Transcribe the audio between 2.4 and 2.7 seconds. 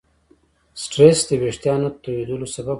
سبب کېږي.